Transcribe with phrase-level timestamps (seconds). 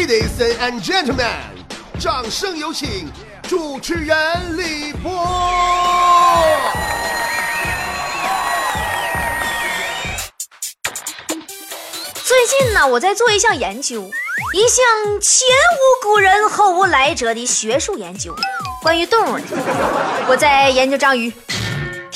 [0.00, 1.28] Ladies and gentlemen，
[2.00, 3.12] 掌声有请
[3.42, 4.16] 主持人
[4.56, 5.10] 李波。
[12.24, 14.10] 最近呢，我在做一项研究，
[14.54, 15.46] 一项前
[15.76, 18.34] 无古人后无来者的学术研究，
[18.80, 19.44] 关于动物的。
[20.26, 21.30] 我在研究章鱼。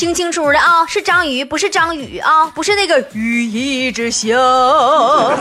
[0.04, 4.36] 听清楚了啊，是章鱼，不是章鱼啊，不是那个羽翼之下，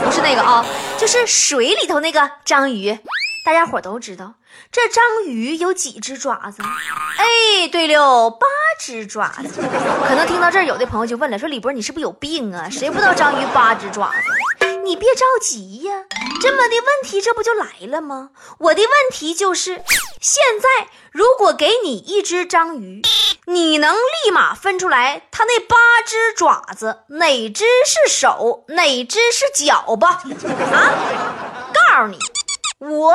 [0.02, 0.64] 不是那个啊，
[0.96, 2.98] 就是水里头那个章鱼。
[3.44, 4.32] 大家伙都知道，
[4.72, 6.62] 这章鱼有几只爪子？
[6.62, 8.46] 哎，对了，八
[8.80, 9.60] 只爪子。
[10.08, 12.66] 可能听到这儿，有的朋友就问了，说李博，你是不是有病啊？
[12.70, 14.66] 谁不知道章鱼八只爪子？
[14.82, 15.92] 你别着急呀，
[16.40, 18.30] 这么的问题这不就来了吗？
[18.56, 19.82] 我的问题就是，
[20.22, 23.02] 现在如果给你一只章鱼。
[23.46, 25.76] 你能立马分出来它那八
[26.06, 30.22] 只爪子哪只是手，哪只是脚吧？
[30.72, 30.94] 啊，
[31.74, 32.18] 告诉你，
[32.78, 33.14] 我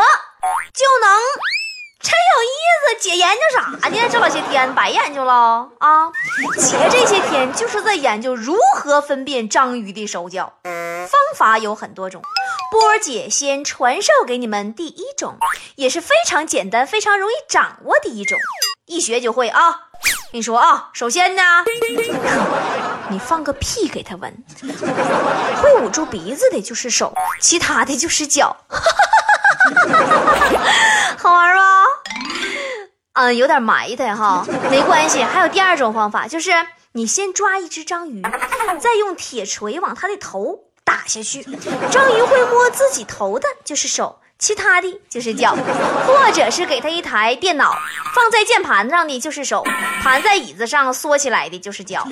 [0.73, 1.19] 就能。
[2.02, 4.08] 真有意思，姐研究啥呢？
[4.09, 6.09] 这老些天白研究了啊！
[6.58, 12.21] 姐这些天就是在研究如何分辨章鱼的手脚，方法有很多种。
[12.71, 15.38] 波儿姐先传授给你们第一种，
[15.75, 18.39] 也是非常简单、非常容易掌握的一种，
[18.86, 19.88] 一学就会啊！
[20.31, 21.41] 你说啊，首先呢，
[23.09, 24.44] 你放个屁给他闻，
[25.61, 28.55] 会捂住鼻子的就是手，其他的就是脚，
[31.17, 31.83] 好玩吗？
[33.13, 35.23] 嗯，有点埋汰哈，没关系。
[35.23, 36.52] 还有第二种方法，就是
[36.91, 38.21] 你先抓一只章鱼，
[38.80, 41.41] 再用铁锤往它的头打下去，
[41.89, 44.19] 章鱼会摸自己头的就是手。
[44.40, 45.54] 其他的就是脚，
[46.08, 47.76] 或者是给他一台电脑，
[48.16, 49.62] 放在键盘上的就是手，
[50.02, 52.08] 盘在椅子上缩起来的就是脚。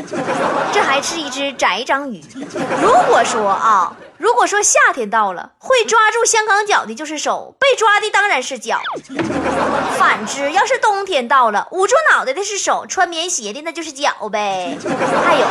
[0.74, 2.22] 这还是一只宅章鱼。
[2.82, 8.78] 如果说啊，如果说夏天到了，会抓住香港脚的就是手，被抓的当然是脚。
[9.98, 14.78] 反之，要是冬天到了，捂住脑袋的是手，穿棉鞋的那就是脚呗。
[15.26, 15.48] 还有，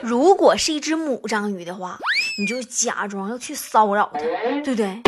[0.00, 1.98] 如果是一只母章鱼的话，
[2.38, 4.20] 你就假装要去骚扰它，
[4.64, 5.02] 对不对？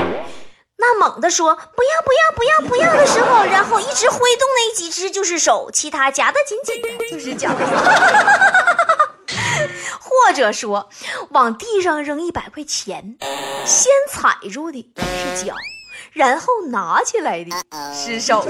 [0.86, 7.48] 那猛地说不要不要不要不要的时候，然后一直挥动那几只就是手，其他夹得紧紧的就是脚，
[9.98, 10.90] 或者说
[11.30, 13.16] 往地上扔一百块钱，
[13.64, 15.54] 先踩住的是脚，
[16.12, 17.50] 然后拿起来的
[17.94, 18.46] 是手，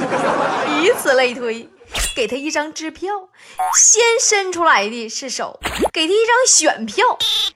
[0.83, 1.71] 以此类推。
[2.17, 3.28] 给他一张支票，
[3.77, 5.61] 先伸出来的是手；
[5.93, 7.05] 给他一张选票，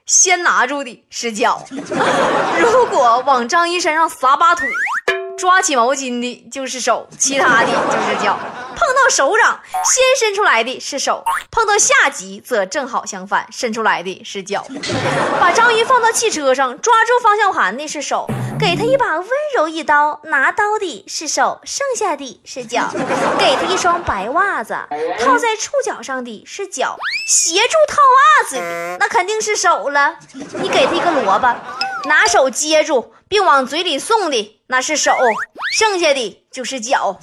[0.09, 1.63] 先拿住的是脚。
[2.59, 4.65] 如果往张一身上撒把土，
[5.37, 8.35] 抓起毛巾的就是手，其他的就是脚。
[8.89, 14.65] 碰到手掌，先伸出来的是手；碰到下级，则正好相反，伸出来的是脚。
[15.39, 18.25] 把章鱼放到汽车上，抓住方向盘的是手；
[18.59, 22.89] 给他一把温柔一刀，拿刀的是手，剩下的是脚。
[23.37, 24.75] 给他一双白袜子，
[25.19, 28.57] 套在触角上的是脚；协助套袜子，
[28.99, 30.15] 那肯定是手了。
[30.33, 31.55] 你给他一个萝卜，
[32.05, 35.11] 拿手接住并往嘴里送的那是手。
[35.71, 37.19] 剩下的就是脚，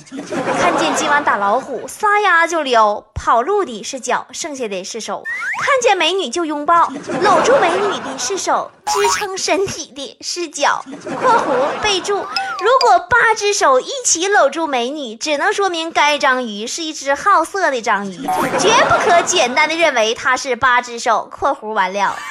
[0.61, 5.23] 看见今晚打老虎，撒丫就撩，跑路的是脚，剩下的是手；
[5.61, 6.89] 看见美女就拥抱，
[7.23, 10.85] 搂住美女的是手，支撑身体的是脚。
[11.21, 18.17] （括弧备注：如果八只手一起搂住美女，只能说明该章鱼是一只好色的章鱼，
[18.59, 21.29] 绝不可简单的认为它是八只手。
[21.37, 22.17] ）（括弧完了。）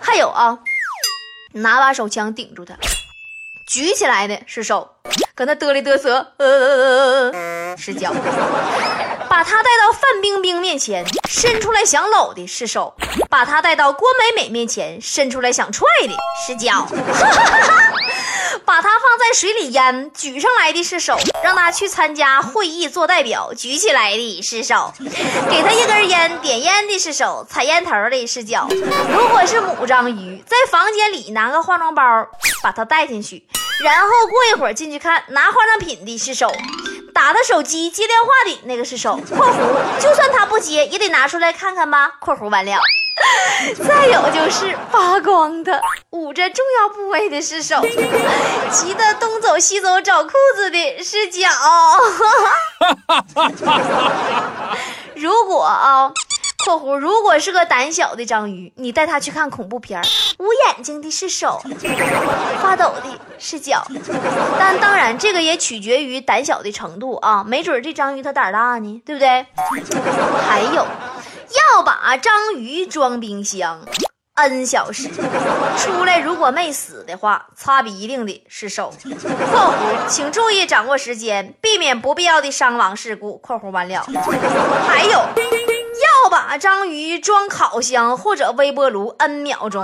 [0.00, 0.58] 还有啊。
[1.52, 2.74] 拿把手枪顶住他，
[3.66, 4.96] 举起来的是手，
[5.34, 8.12] 搁那嘚里嘚瑟，呃，是脚。
[9.28, 12.94] 把他带到范冰冰面前，伸出来想搂的是手；
[13.28, 16.14] 把他带到郭美美面前，伸出来想踹的
[16.46, 16.82] 是脚。
[16.82, 17.92] 哈哈哈哈
[18.70, 24.92] 把他放在水里淹，举上来的是手；让他去参加会议做代表，举起来的是手；
[25.50, 28.68] 给他一根烟，点烟的是手，踩烟头的是脚。
[29.12, 32.02] 如果是母章鱼，在房间里拿个化妆包，
[32.62, 33.44] 把它带进去，
[33.82, 36.48] 然后过一会儿进去看，拿化妆品的是手，
[37.12, 39.18] 打他手机接电话的那个是手。
[39.36, 42.12] （括弧就算他不接，也得拿出来看看吧。
[42.22, 42.80] ）（括弧完了。）
[43.86, 45.80] 再有就是发光的，
[46.10, 47.80] 捂着重要部位的是手，
[48.70, 51.48] 急得东走西走找裤子的是脚。
[55.14, 56.10] 如果啊，
[56.64, 60.00] 括弧如果是个胆小的章鱼，你带他去看恐怖片
[60.38, 61.60] 捂眼睛的是手，
[62.62, 63.86] 发抖的是脚。
[64.58, 69.46] 但当然，这个也取决于胆小的程度啊，没准这章鱼它胆大呢，对不对？
[70.48, 70.86] 还有。
[71.50, 73.80] 要把章鱼装冰箱
[74.34, 75.08] ，n 小时，
[75.76, 78.92] 出来如果没死的话，擦鼻涕的是手。
[79.50, 83.36] （括弧请注意掌握时间，避免不必要的伤亡事故。
[83.42, 84.06] ）（括弧完了。）
[84.86, 89.82] 还有，要把章鱼装烤箱或者微波炉 n 秒钟，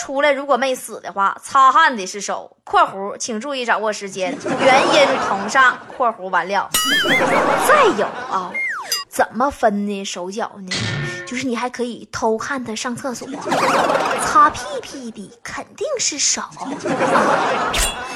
[0.00, 2.56] 出来如果没死的话，擦汗的是手。
[2.62, 5.76] （括弧请注意掌握时间，原因同上。
[5.96, 6.70] ）（括弧完了。）
[7.66, 8.52] 再有啊。
[9.10, 10.04] 怎么分呢？
[10.04, 10.70] 手脚呢？
[11.26, 13.28] 就是你还可以偷看他上厕所，
[14.24, 16.42] 擦屁屁的肯定是手。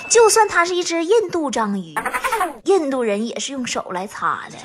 [0.08, 1.94] 就算它是一只印度章鱼，
[2.64, 4.56] 印度人也是用手来擦的。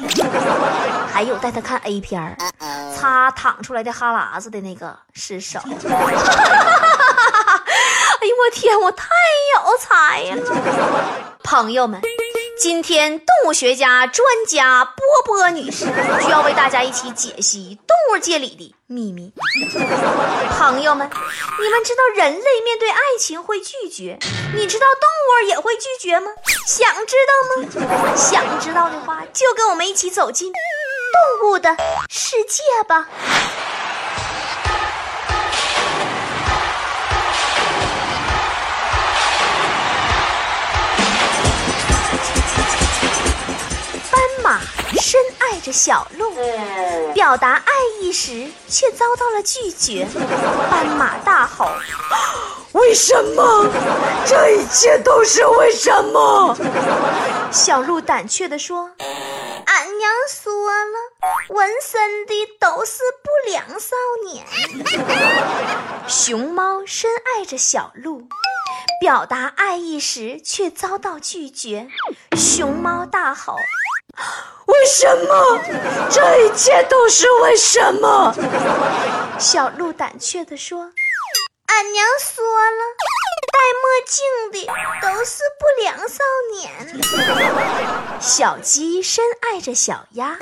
[1.12, 2.38] 还有带他看 A 片儿，
[2.96, 5.60] 擦淌出来的哈喇子的那个是手。
[8.20, 9.08] 哎呦我天，我太
[9.56, 10.44] 有才了，
[11.44, 12.02] 朋友们。
[12.60, 15.86] 今天，动物学家专家波波女士
[16.22, 19.32] 需要为大家一起解析动物界里的秘密。
[20.58, 24.20] 朋友们，你们知道人类面对爱情会拒绝，
[24.54, 25.10] 你知道动
[25.46, 26.30] 物也会拒绝吗？
[26.68, 28.14] 想知道吗？
[28.14, 31.78] 想知道的话，就跟我们一起走进动物的
[32.10, 33.08] 世界吧。
[45.70, 46.34] 着小鹿，
[47.14, 47.72] 表达爱
[48.02, 50.08] 意时却遭到了拒绝。
[50.72, 51.70] 斑马大吼
[52.74, 53.68] ：“为什么？
[54.26, 56.58] 这一切都是为什么？”
[57.54, 58.90] 小鹿胆怯地说
[59.66, 60.98] ：“俺娘说了，
[61.50, 63.96] 纹身的都是不良少
[64.26, 64.44] 年。
[66.10, 68.28] ”熊猫深爱着小鹿，
[69.00, 71.88] 表达爱意时却遭到拒绝。
[72.36, 73.56] 熊猫大吼。
[74.66, 75.60] 为什么？
[76.10, 78.36] 这一切都是为什么？
[79.40, 80.92] 小鹿胆怯地说
[81.68, 82.82] ：“俺娘说了，
[83.52, 84.68] 戴墨镜的
[85.02, 86.24] 都是不良少
[86.54, 87.02] 年。”
[88.22, 90.38] 小鸡深爱着小鸭，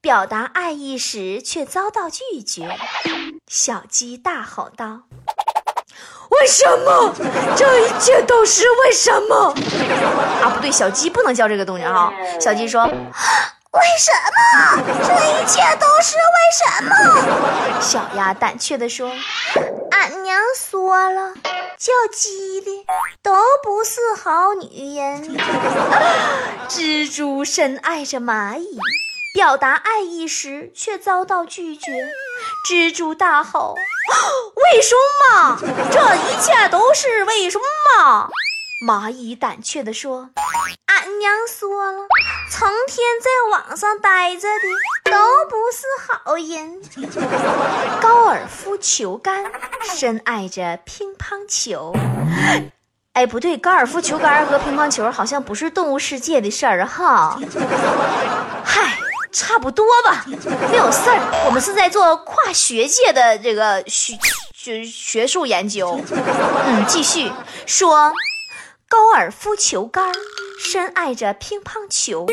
[0.00, 2.76] 表达爱意时却遭到拒绝。
[3.46, 5.04] 小鸡大吼道。
[6.40, 7.14] 为什么？
[7.56, 9.54] 这一切都是为什么？
[10.42, 12.12] 啊，不对，小鸡不能叫这个动静哈。
[12.40, 14.82] 小鸡说：“为什么？
[15.02, 16.90] 这一切都是为什么？”
[17.80, 19.10] 小鸭胆怯地说
[19.90, 21.34] ：“俺娘说了，
[21.78, 22.84] 叫鸡的
[23.22, 25.36] 都不是好女人。”
[26.68, 28.78] 蜘蛛深爱着蚂蚁，
[29.34, 32.08] 表达爱意时却遭到拒绝。
[32.68, 33.74] 蜘蛛大吼。
[34.54, 34.94] 为什
[35.34, 35.58] 么？
[35.90, 38.30] 这一切都是为什么？
[38.86, 40.30] 蚂蚁胆怯地说
[40.86, 42.06] ：“俺娘说了，
[42.48, 45.18] 成天在网上待着的都
[45.50, 46.80] 不是好人。”
[48.00, 49.50] 高尔夫球杆
[49.82, 51.92] 深爱着乒乓球。
[53.14, 57.36] 哎，不对，高尔夫球杆和乒乓球好像不是动物世界的事儿哈。
[58.64, 59.00] 嗨。
[59.34, 60.24] 差不多吧，
[60.70, 61.44] 没有事儿。
[61.44, 64.16] 我们是在做跨学界的这个学
[64.54, 66.00] 学学术研究。
[66.66, 67.30] 嗯，继续
[67.66, 68.12] 说，
[68.88, 70.12] 高尔夫球杆
[70.58, 72.26] 深爱着乒乓球，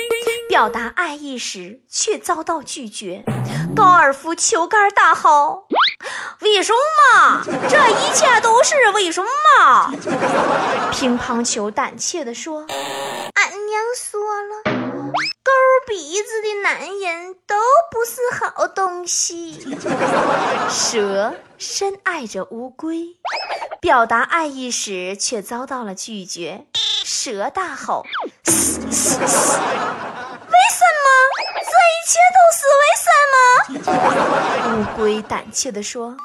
[0.47, 3.23] 表达爱意时却遭到拒绝。
[3.75, 5.65] 高尔夫球杆大吼
[6.41, 7.43] ：“为什么？
[7.67, 9.27] 这一切都是为什么？”
[10.93, 12.65] 乒乓球胆怯地说
[13.33, 14.80] ：“俺娘说了。”
[15.87, 17.55] 鼻子的男人都
[17.91, 19.77] 不是好东西。
[20.69, 23.17] 蛇深爱着乌龟，
[23.79, 26.65] 表达爱意时却遭到了拒绝。
[26.73, 28.05] 蛇大吼
[28.45, 29.27] ：“为什么？
[31.57, 36.15] 这一切都是为什么？”乌龟胆怯地说。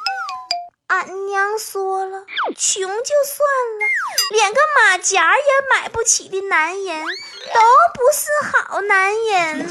[0.88, 2.25] 俺娘说了，
[2.57, 2.88] 穷就
[3.25, 3.40] 算
[3.81, 3.87] 了，
[4.31, 7.61] 连个马甲也买不起的男人，都
[7.93, 9.69] 不是好男人。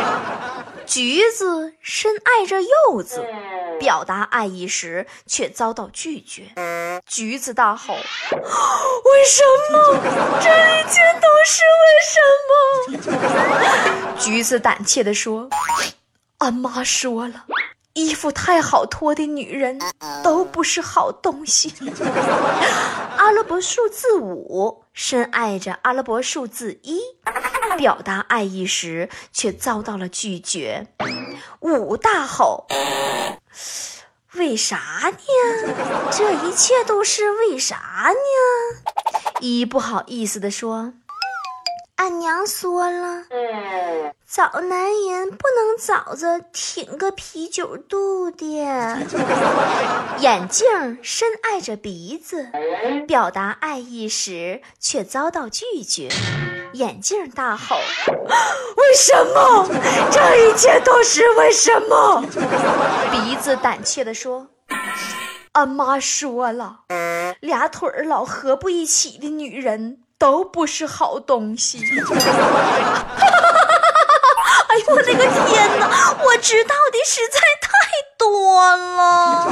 [0.86, 3.26] 橘子深爱着柚子，
[3.80, 6.50] 表达爱意时却遭到拒绝。
[7.06, 7.94] 橘子大吼
[8.34, 9.98] ：“为什么？
[10.42, 15.48] 这一切都是为什么？”橘子胆怯地说
[16.38, 17.46] ：“俺妈说了。”
[17.94, 19.78] 衣服太好脱的女人
[20.22, 21.72] 都不是好东西。
[23.16, 27.00] 阿拉伯数字五深爱着阿拉伯数字一，
[27.78, 30.88] 表达爱意时却遭到了拒绝。
[31.60, 32.66] 五大吼
[34.34, 35.16] ：“为啥呢？
[36.10, 38.82] 这一切都是为啥呢？”
[39.40, 40.94] 一不好意思地说
[41.96, 43.24] ：“俺娘说了，
[44.26, 48.44] 找男人不能找着挺个啤酒肚的。
[50.18, 52.50] 眼镜深爱着鼻子，
[53.06, 56.08] 表达爱意时却遭到拒绝。
[56.72, 57.76] 眼镜大吼
[58.76, 59.68] ：“为什么？
[60.10, 62.24] 这一切都是为什么？”
[63.12, 64.48] 鼻子胆怯地说
[65.52, 66.80] ：“俺妈说了，
[67.38, 71.80] 俩腿儿老合不一起的女人。”都不是好东西。
[71.84, 71.90] 哎
[74.78, 75.28] 呦我的个天
[75.78, 75.86] 哪！
[76.18, 77.68] 我知道的实在太
[78.16, 79.46] 多了。